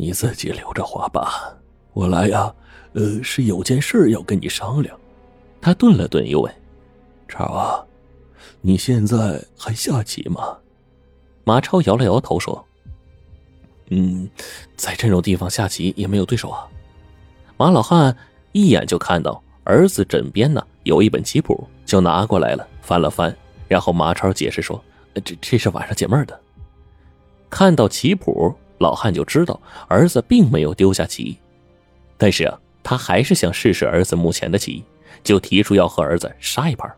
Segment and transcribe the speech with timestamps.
[0.00, 1.52] 你自己留着花吧。
[1.92, 2.54] 我来呀，
[2.92, 4.96] 呃，是有件事要跟你商量。
[5.60, 6.54] 他顿了顿，又问
[7.26, 7.84] ：“超啊，
[8.60, 10.56] 你现在还下棋吗？”
[11.42, 12.64] 马超摇了摇头说
[13.90, 14.30] ：“嗯，
[14.76, 16.68] 在这种地方下棋也没有对手啊。”
[17.58, 18.16] 马老汉
[18.52, 23.36] 一眼就看到儿子枕边呢有一本棋谱，就拿过来了，翻了翻，
[23.66, 24.80] 然后马超解释说
[25.24, 26.40] ：“这这是晚上解闷的。”
[27.50, 31.36] 看到棋谱，老汉就知道儿子并没有丢下棋。
[32.16, 34.82] 但是啊，他还是想试试儿子目前的棋，
[35.22, 36.90] 就提出要和儿子杀一盘。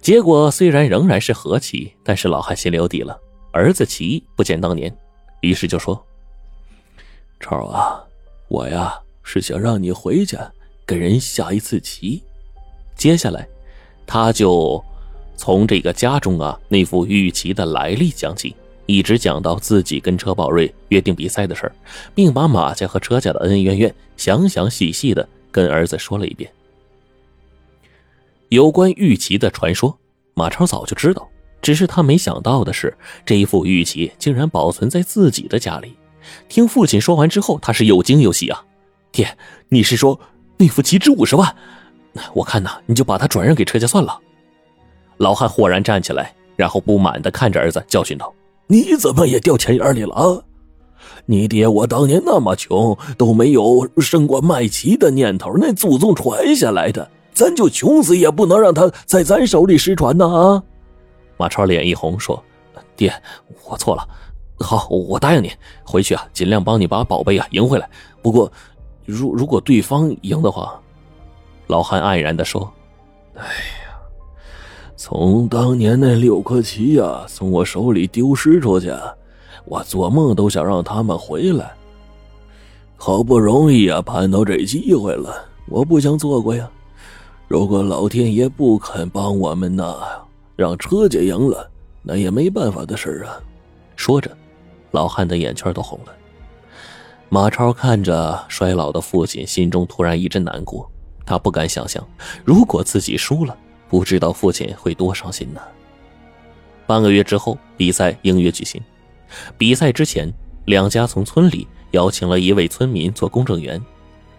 [0.00, 3.18] 结果虽然仍然是和棋，但是老汉心里有底了，
[3.52, 4.96] 儿子棋不见当年，
[5.40, 6.04] 于是就说
[7.40, 8.02] ：“超啊，
[8.48, 10.50] 我呀是想让你回家
[10.86, 12.22] 跟人下一次棋。”
[12.96, 13.46] 接下来，
[14.06, 14.82] 他就
[15.36, 18.54] 从这个家中啊那副玉棋的来历讲起。
[18.88, 21.72] 一直讲到自己跟车宝瑞约定比赛的事儿，
[22.14, 26.50] 并把马家和车家的恩恩怨怨详详细细的跟儿子说了一遍。
[28.48, 29.98] 有关玉琪的传说，
[30.32, 31.28] 马超早就知道，
[31.60, 32.96] 只是他没想到的是，
[33.26, 35.94] 这一副玉琪竟然保存在自己的家里。
[36.48, 38.64] 听父亲说完之后，他是又惊又喜啊！
[39.12, 39.36] 爹，
[39.68, 40.18] 你是说
[40.56, 41.54] 那副棋值五十万？
[42.32, 44.18] 我看呐，你就把它转让给车家算了。
[45.18, 48.32] 老汉豁然站起来，然后不满的看着儿子，教训道。
[48.68, 50.42] 你怎么也掉钱眼里了啊？
[51.26, 60.26] 你爹我当年那么穷，都没有生过卖棋的念头，那祖宗传下来的，咱就穷死也不能让他在咱手里失传呐！
[60.26, 60.62] 啊！
[61.36, 62.42] 马超脸一红说
[62.96, 63.12] ：“爹，
[63.64, 64.08] 我错了，
[64.58, 65.52] 好，我答应你，
[65.84, 67.88] 回去啊，尽量帮你把宝贝啊赢回来。
[68.22, 68.50] 不过，
[69.04, 70.80] 如如果对方赢的话，
[71.66, 72.70] 老汉黯然的说
[73.36, 73.44] ：‘哎。’”
[75.00, 78.92] 从当年那六颗棋呀，从我手里丢失出去，
[79.64, 81.72] 我做梦都想让他们回来。
[82.96, 85.32] 好不容易呀，盼到这机会了，
[85.68, 86.68] 我不想错过呀。
[87.46, 89.94] 如果老天爷不肯帮我们呐，
[90.56, 91.70] 让车家赢了，
[92.02, 93.38] 那也没办法的事啊。
[93.94, 94.28] 说着，
[94.90, 96.12] 老汉的眼圈都红了。
[97.28, 100.90] 马超看着衰老的父亲，心中突然一阵难过。
[101.24, 102.04] 他不敢想象，
[102.44, 103.56] 如果自己输了。
[103.88, 105.60] 不知道父亲会多伤心呢。
[106.86, 108.80] 半个月之后，比赛应约举行。
[109.56, 110.32] 比赛之前，
[110.64, 113.78] 两家从村里邀请了一位村民做公证员，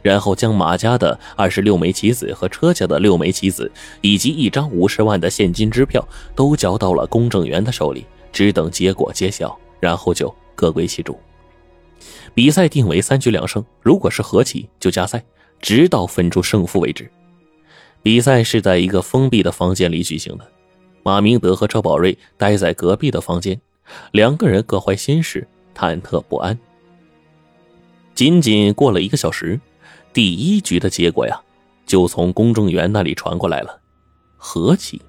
[0.01, 3.71] 然后将马家的二十六枚棋子和车家的六枚棋子，
[4.01, 11.19] 以及一张五十万的现金支票，都交到了公证员的手里，只等结果揭晓，然后就各归其主。
[12.33, 15.23] 比赛定为三局两胜，如果是和棋就加赛，
[15.59, 17.11] 直到分出胜负为止。
[18.01, 20.47] 比赛是在一个封闭的房间里举行的，
[21.03, 23.59] 马明德和车宝瑞待在隔壁的房间，
[24.11, 26.57] 两个人各怀心事，忐忑不安。
[28.15, 29.59] 仅仅过了一个小时，
[30.13, 31.39] 第一局的结果呀，
[31.85, 33.79] 就从公证员那里传过来了，
[34.37, 35.01] 和棋。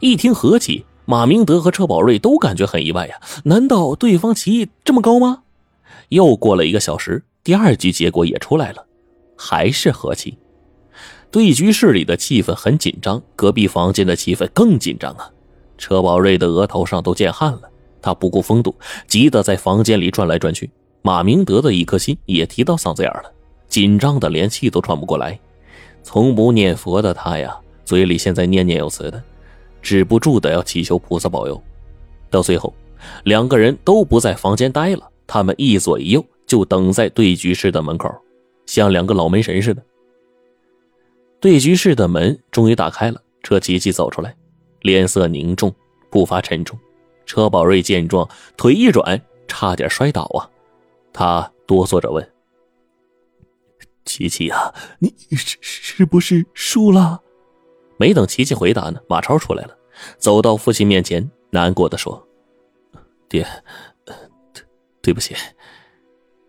[0.00, 5.42] 一听和棋，马明德和车宝瑞都感觉很意外呀，难道对方棋艺这么高吗？
[6.10, 8.86] 又过了一个小时，第二局结果也出来了，
[9.36, 10.36] 还是和棋。
[11.30, 15.30] 对局室里的气氛很紧张，隔壁房间的气氛更紧张啊！
[15.78, 17.62] 车宝瑞的额头上都见汗了，
[18.02, 18.74] 他不顾风度，
[19.06, 20.68] 急得在房间里转来转去。
[21.02, 23.32] 马明德的一颗心也提到嗓子眼了，
[23.68, 25.38] 紧张的连气都喘不过来。
[26.02, 29.22] 从不念佛的他呀，嘴里现在念念有词的，
[29.80, 31.62] 止不住的要祈求菩萨保佑。
[32.28, 32.74] 到最后，
[33.24, 38.12] 两个人都不在房间待了，他们一左一右就等在对局室的门口，
[38.66, 39.82] 像两个老门神似的。
[41.40, 44.36] 对局室的门终于打开了，车琪琪走出来，
[44.82, 45.74] 脸色凝重，
[46.10, 46.78] 步伐沉重。
[47.24, 50.50] 车宝瑞见状，腿一软，差点摔倒啊！
[51.12, 52.32] 他哆嗦着问
[54.04, 57.22] ：“琪琪呀，你是是不是输了？”
[57.96, 59.76] 没等琪琪回答呢，马超出来了，
[60.18, 62.26] 走到父亲面前，难过的说
[63.30, 63.46] ：“爹，
[64.04, 64.14] 对
[65.00, 65.34] 对不起。”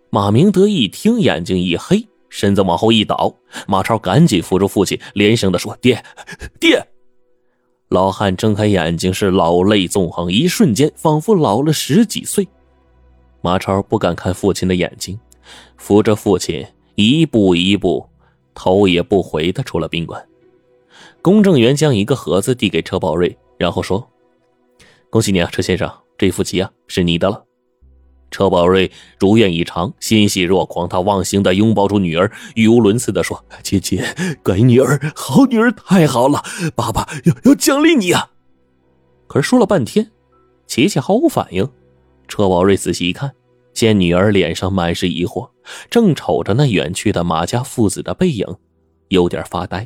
[0.10, 2.08] 马明德一听，眼睛一黑。
[2.32, 3.36] 身子往后一倒，
[3.68, 6.02] 马超赶紧扶住父亲，连声的说：“爹，
[6.60, 6.88] 爹！”
[7.90, 12.48] 老汉睁开眼睛，是老泪纵横，一瞬间仿佛老了十几岁。
[13.42, 15.20] 马超不敢看父亲的眼睛，
[15.76, 18.08] 扶着父亲一步一步，
[18.54, 20.26] 头也不回的出了宾馆。
[21.22, 24.10] 公证员将一个盒子递给车宝瑞，然后说
[25.12, 27.44] ：“恭喜你啊，车先生，这副棋啊是你的了。”
[28.32, 28.90] 车宝瑞
[29.20, 30.88] 如愿以偿，欣喜若狂。
[30.88, 34.02] 他忘形的拥抱住女儿，语无伦次的说：“琪琪，
[34.42, 36.42] 乖女儿，好女儿，太好了！
[36.74, 38.30] 爸爸要要奖励你呀！”
[39.28, 40.10] 可是说了半天，
[40.66, 41.70] 琪琪毫无反应。
[42.28, 43.34] 车宝瑞仔细一看，
[43.74, 45.50] 见女儿脸上满是疑惑，
[45.90, 48.46] 正瞅着那远去的马家父子的背影，
[49.10, 49.86] 有点发呆。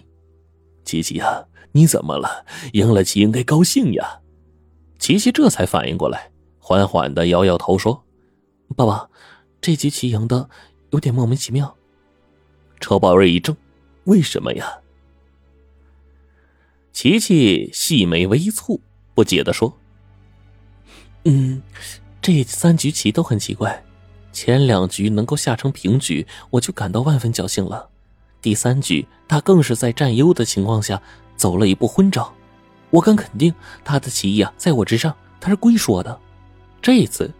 [0.83, 2.45] 琪琪呀，你怎么了？
[2.73, 4.19] 赢了棋应该高兴呀。
[4.99, 8.04] 琪琪这才反应过来，缓缓的摇摇头说
[8.75, 9.09] ：“爸爸，
[9.61, 10.49] 这局棋赢的
[10.91, 11.75] 有点莫名其妙。”
[12.79, 13.55] 车宝瑞一怔
[14.05, 14.79] ：“为什么呀？”
[16.91, 18.79] 琪琪细眉微蹙，
[19.13, 19.77] 不解的说
[21.25, 21.61] ：“嗯，
[22.21, 23.83] 这三局棋都很奇怪，
[24.31, 27.89] 前两局能够下成平局，我就感到万分侥幸了。
[28.41, 31.01] 第三局他更是在占优的情况下
[31.35, 32.33] 走了一步昏招，
[32.91, 36.17] 我敢肯定他的棋艺啊在我之上，他是故意说的。
[36.81, 37.33] 这一次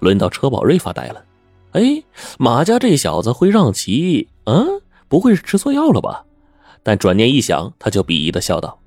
[0.00, 1.24] 轮到车宝瑞发呆了，
[1.72, 2.02] 哎，
[2.38, 6.24] 马家这小子会让棋，嗯，不会是吃错药了吧？
[6.82, 8.78] 但转念一想，他就鄙夷的笑道。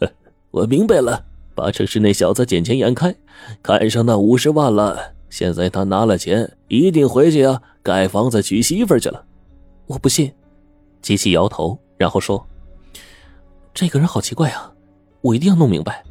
[0.50, 1.24] 我明白了，
[1.54, 3.14] 八成是那小子见钱眼开，
[3.62, 5.12] 看上那五十万了。
[5.28, 9.24] 现在他拿了钱，一定回去啊，盖房子娶媳妇去了。
[9.86, 10.32] 我不信。
[11.02, 12.44] 机器摇头，然后说
[13.74, 14.72] ：“这个人好奇怪啊，
[15.20, 16.02] 我一定要弄明白。”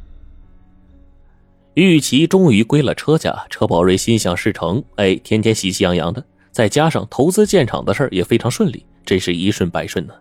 [1.76, 10.14] 玉琪终于归了车家，车宝瑞心想事成，哎，天天喜气洋洋的，再加上投资建厂的事也非常顺利，真是一顺百顺呢。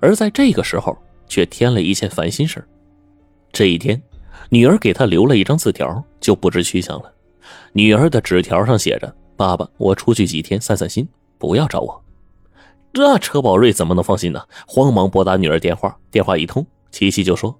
[0.00, 0.96] 而在这个时候，
[1.26, 2.64] 却添了一件烦心事
[3.52, 4.00] 这一天，
[4.50, 7.12] 女儿给他留了一张字条，就不知去向了。
[7.72, 11.08] 女儿的纸条上写着：“爸爸，我出去几天散散心，
[11.38, 12.04] 不要找我。”
[12.94, 14.40] 这车宝瑞怎么能放心呢？
[14.64, 17.58] 慌忙拨打女儿电话，电话一通，琪琪就说：“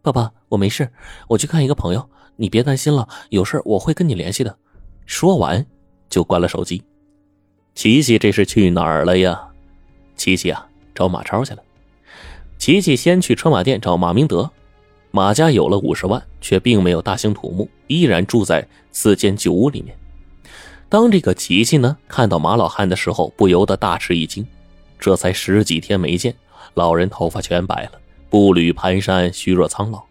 [0.00, 0.90] 爸爸，我没事，
[1.28, 2.08] 我去看一个朋友，
[2.40, 4.56] 你别担心了，有事我会跟你联系的。”
[5.04, 5.66] 说完
[6.08, 6.82] 就关了手机。
[7.74, 9.38] 琪琪这是去哪儿了呀？
[10.16, 11.62] 琪琪啊，找马超去了。
[12.56, 14.50] 琪琪先去车马店找马明德。
[15.10, 19.94] 马家有了五十万，却并没有大兴土木，依然住在四间旧屋里面。
[20.88, 24.46] 当这个琪琪呢看到马老汉的时候，不由得大吃一惊。
[24.98, 26.34] 这才十几天没见，
[26.72, 27.92] 老人头发全白了，
[28.30, 30.02] 步履蹒跚，虚弱苍老。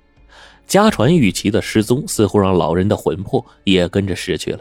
[0.69, 4.60] 家传玉琪的失踪，似乎让老人的魂魄也跟着失去了。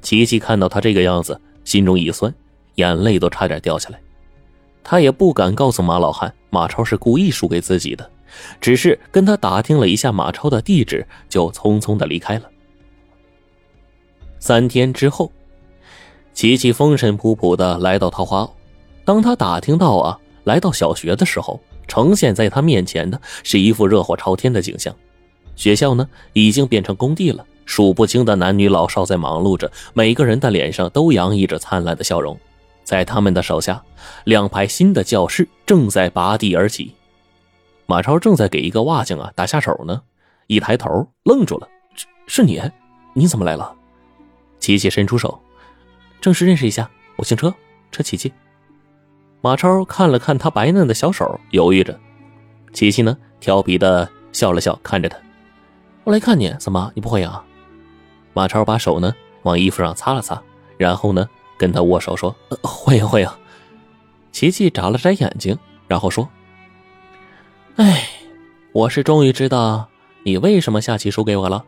[0.00, 2.34] 琪琪看到他这个样子，心中一酸，
[2.76, 4.00] 眼泪都差点掉下来。
[4.82, 8.10] 他也不敢告诉马老汉，马超是故意输给自己的。
[8.58, 12.50] 只是跟他打听了一下马超的地址，就匆匆的离开了。
[14.38, 15.30] 三天之后，
[16.32, 18.50] 琪琪风尘仆仆的来到桃花坳。
[19.04, 24.94] 当他打听到啊，来到小学的时候，呈现在他面前的是一副热火朝天的景象。
[25.58, 32.38] 学校呢，已经变成工地了，数不清的男女老少在忙碌着，每个人的脸上都洋溢着灿烂的笑容。
[32.84, 33.82] 在他们的手下，
[34.24, 36.94] 两排新的教室正在拔地而起。
[37.86, 40.00] 马超正在给一个瓦匠啊打下手呢，
[40.46, 42.62] 一抬头愣住了：“是是你？
[43.12, 43.74] 你怎么来了？”
[44.60, 45.38] 琪琪伸出手
[46.20, 47.52] ：“正式认识一下，我姓车，
[47.90, 48.32] 车琪琪。”
[49.42, 51.98] 马超看了看他白嫩的小手，犹豫着。
[52.72, 55.18] 琪琪呢，调皮的笑了笑，看着他
[56.08, 57.44] ：“我来看你，怎么你不会啊？”
[58.32, 60.42] 马超把手呢往衣服上擦了擦，
[60.78, 61.28] 然后呢
[61.58, 62.34] 跟他握手说
[62.64, 63.38] ：“会啊会啊。”
[64.32, 66.26] 琪琪眨了眨眼睛，然后说。
[67.76, 68.08] 哎，
[68.72, 69.86] 我是终于知道
[70.22, 71.62] 你为什么下棋输给我了。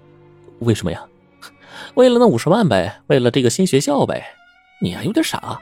[0.60, 1.04] 为什么呀？
[1.92, 4.24] 为了那五十万呗，为了这个新学校呗。
[4.80, 5.60] 你啊，有点傻。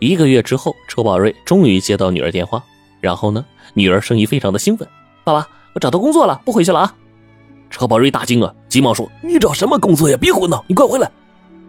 [0.00, 2.64] 一个月之后，车宝瑞终于接到女儿电话，
[3.00, 4.88] 然后呢，女儿声音非常的兴奋
[5.22, 6.96] ：“爸爸，我找到工作了，不回去了啊！”
[7.70, 10.16] 车宝瑞大惊啊，急忙说：“你找什么工作呀？
[10.20, 11.10] 别胡闹，你快回来！”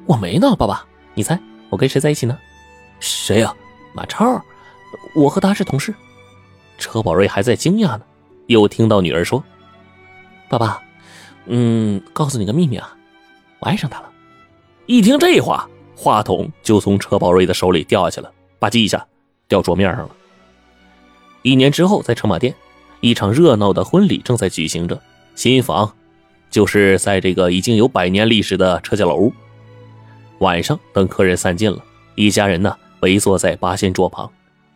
[0.06, 1.40] 我没闹，爸爸，你猜
[1.70, 2.38] 我跟谁在一起呢？
[3.00, 3.54] 谁呀？
[3.94, 4.42] 马超，
[5.16, 5.94] 我和他是同事。
[6.78, 8.02] 车宝瑞还在惊讶呢，
[8.48, 9.44] 又听到女儿说
[10.50, 10.82] ：“爸爸，
[11.46, 12.96] 嗯，告诉你个秘密啊，
[13.60, 14.10] 我爱上他了。”
[14.88, 19.06] 一听这话，话筒就从车宝瑞的手里掉下去了，吧唧一下
[19.48, 20.10] 掉桌面上了。
[21.42, 22.56] 一年之后，在车马店，
[23.02, 25.00] 一场热闹的婚礼正在举行着。
[25.40, 25.90] 新房
[26.50, 29.32] 就是在这个已经有百年历史的车家老屋。
[30.40, 31.82] 晚上，等客人散尽了，
[32.16, 34.30] 一家人呢围坐在八仙桌旁，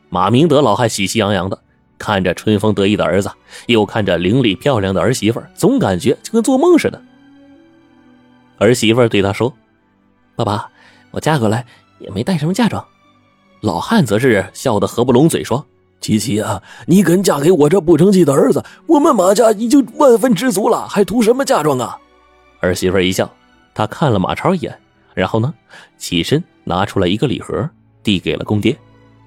[0.07, 1.59] 马明德老汉喜气洋洋的。
[1.97, 3.29] 看着春风得意的儿子，
[3.65, 7.01] 又看着伶俐漂亮的儿媳妇，总感觉就跟做梦似的。
[8.57, 9.53] 儿媳妇对他说
[10.37, 10.69] ：“爸爸，
[11.11, 11.65] 我嫁过来
[11.99, 12.85] 也没带什么嫁妆。”
[13.59, 15.65] 老汉则是笑得合不拢嘴，说
[16.03, 21.97] ：“琪琪啊，你肯嫁给我这不成器的儿子，我们马家已经万分知足了，还图什么嫁妆啊？”
[22.59, 23.33] 儿媳妇一笑，
[23.73, 24.77] 她看了马超一眼，
[25.13, 25.53] 然后呢，
[25.97, 27.69] 起身拿出了一个礼盒，
[28.03, 28.77] 递给了公爹。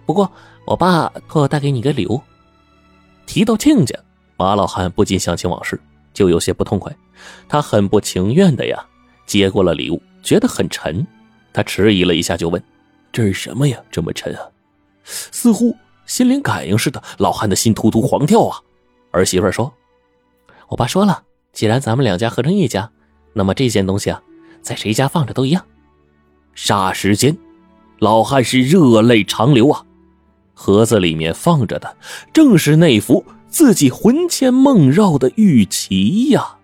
[0.04, 0.30] 不过，
[0.66, 2.20] 我爸托我带给你个礼物。
[3.24, 3.98] 提到亲家，
[4.36, 5.80] 马老汉不禁想起往事，
[6.12, 6.94] 就有些不痛快。
[7.48, 8.84] 他很不情愿的呀，
[9.24, 11.06] 接过了礼物，觉得很沉。
[11.54, 12.62] 他迟疑了一下，就问
[13.10, 13.78] ：“这是什么呀？
[13.90, 14.42] 这么沉啊？”
[15.04, 15.74] 似乎
[16.06, 18.60] 心灵感应似的，老汉的心突突狂跳啊！
[19.10, 19.72] 儿媳妇说
[20.68, 21.22] ：“我爸说了，
[21.52, 22.90] 既然咱们两家合成一家，
[23.32, 24.22] 那么这件东西啊，
[24.62, 25.64] 在谁家放着都一样。”
[26.56, 27.36] 霎时间，
[27.98, 29.84] 老汉是热泪长流啊！
[30.54, 31.96] 盒子里面放着的
[32.32, 36.55] 正是那幅自己魂牵梦绕的玉旗呀。